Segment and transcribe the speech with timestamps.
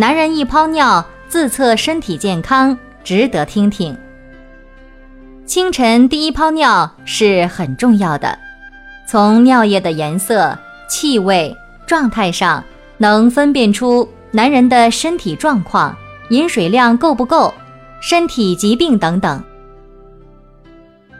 [0.00, 3.98] 男人一泡尿自测身体健康，值得听听。
[5.44, 8.38] 清晨第一泡尿是很重要的，
[9.08, 10.56] 从尿液的颜色、
[10.88, 11.52] 气味、
[11.84, 12.62] 状态上，
[12.96, 15.96] 能分辨出男人的身体状况、
[16.28, 17.52] 饮水量够不够、
[18.00, 19.42] 身体疾病等等。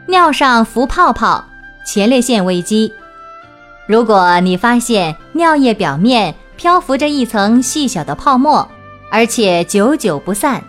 [0.07, 1.43] 尿上浮泡泡，
[1.85, 2.93] 前列腺危机。
[3.87, 8.67] 如果你发现尿液表面，漂浮着一层细小的泡沫，
[9.11, 10.63] 而且久久不散，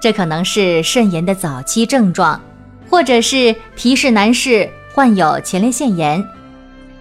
[0.00, 2.40] 这可能是肾炎的早期症状，
[2.88, 6.24] 或者是提示男士患有前列腺炎。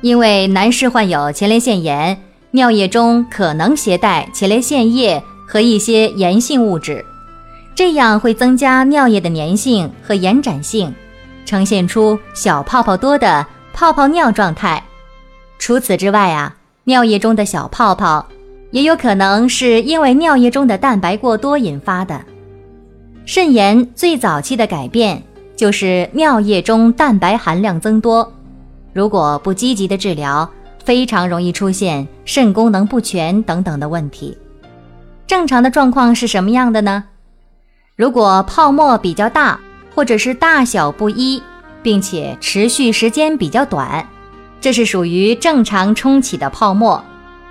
[0.01, 2.17] 因为男士患有前列腺炎，
[2.51, 7.03] 尿液中可能携带前列腺液和一些炎性物质，
[7.75, 10.93] 这样会增加尿液的粘性和延展性，
[11.45, 14.83] 呈现出小泡泡多的泡泡尿状态。
[15.59, 16.53] 除此之外啊。
[16.87, 18.25] 尿液中的小泡泡，
[18.71, 22.19] 也有可能是因为尿液中的蛋白过多引发的。
[23.25, 25.21] 肾炎最早期的改变
[25.55, 28.31] 就是尿液中蛋白含量增多，
[28.93, 30.49] 如果不积极的治疗，
[30.83, 34.37] 非常容易出现肾功能不全等等的问题。
[35.25, 37.03] 正常的状况是什么样的呢？
[37.95, 39.59] 如果泡沫比较大，
[39.93, 41.41] 或者是大小不一，
[41.81, 44.07] 并且持续时间比较短。
[44.61, 47.03] 这是属于正常冲起的泡沫，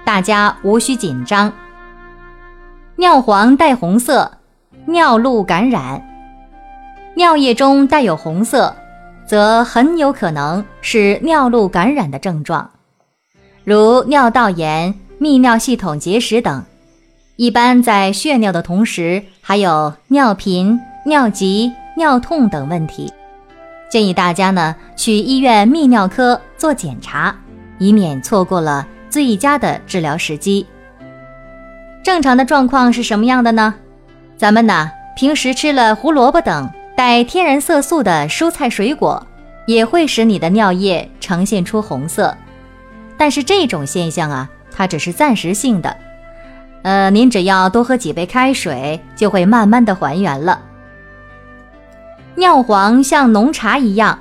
[0.07, 1.53] 大家无需紧张。
[2.95, 4.31] 尿黄带红色，
[4.87, 6.01] 尿路感染。
[7.17, 8.73] 尿液中带有红色，
[9.27, 12.71] 则很有可能是尿路感染的症状，
[13.65, 16.65] 如尿道炎、泌尿系统结石等。
[17.35, 23.13] 一般在血尿的同时，还有尿频、尿急、尿痛等问题。
[23.91, 27.35] 建议大家呢去医院泌尿科做检查，
[27.79, 30.67] 以免错过了最佳的治疗时机。
[32.05, 33.75] 正常的状况是什么样的呢？
[34.37, 39.27] 咱们呢平时吃了胡萝卜等带天然色素的蔬菜水果，
[39.67, 42.37] 也会使你的尿液呈现出红色。
[43.17, 45.97] 但是这种现象啊，它只是暂时性的，
[46.83, 50.61] 呃，您只要多喝几杯开水，就会慢慢的还原了。
[52.35, 54.19] 尿黄像浓茶一样，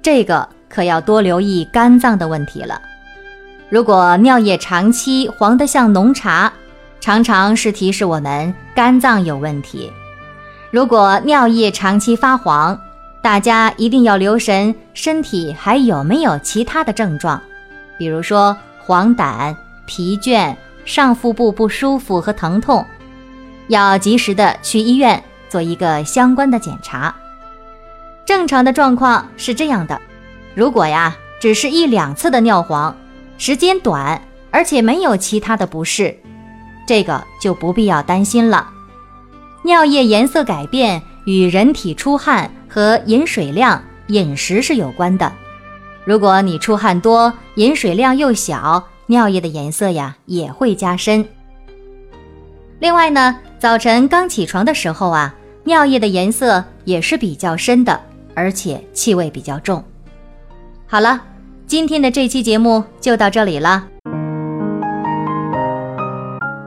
[0.00, 2.80] 这个可要多留意肝脏的问题了。
[3.70, 6.52] 如果尿液长期黄得像浓茶，
[7.00, 9.90] 常常是提示我们肝脏有问题。
[10.72, 12.76] 如果尿液长期发黄，
[13.22, 17.40] 大家一定要留神身体还有没有其他的症状，
[17.96, 19.54] 比如说黄疸、
[19.86, 20.52] 疲倦、
[20.84, 22.84] 上腹部不舒服和疼痛，
[23.68, 27.14] 要及时的去医院做一个相关的检查。
[28.24, 30.00] 正常的状况是这样的：
[30.56, 32.94] 如果呀，只是一两次的尿黄，
[33.40, 34.20] 时间短，
[34.50, 36.14] 而且没有其他的不适，
[36.86, 38.68] 这个就不必要担心了。
[39.62, 45.32] 尿液颜色改变与人体出汗和饮水量、饮食是有关的。
[46.04, 51.26] 如果你出汗多，饮水量又小，尿液的颜色呀也会加深。
[52.78, 55.34] 另外呢，早晨刚起床的时候啊，
[55.64, 57.98] 尿液的颜色也是比较深的。
[58.34, 59.82] 而且气味比较重。
[60.86, 61.20] 好了，
[61.70, 63.86] 今天的这期节目就到这里了。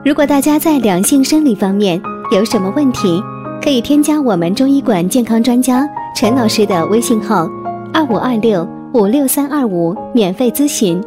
[0.02, 2.00] 如果大家在两性生理方面
[2.32, 3.22] 有什么问题，
[3.62, 7.46] 可以添加我们中医馆健康专家陈老师的微信号：
[7.92, 10.98] 二五二六五六三二五，免费咨询。